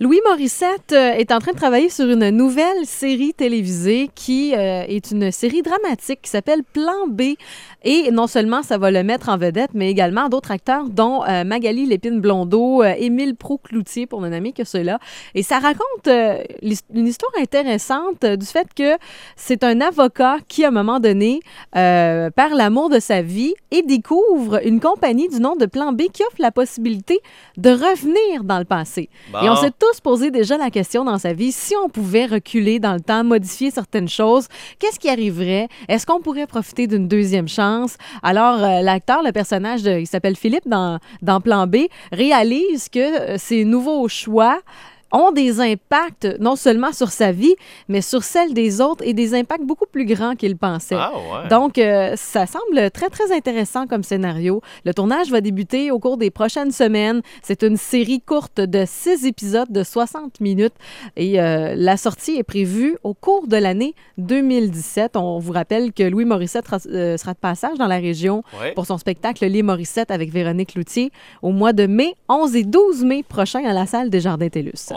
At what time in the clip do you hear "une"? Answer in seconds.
2.08-2.30, 5.10-5.32, 16.06-17.06, 24.64-24.80, 57.62-57.76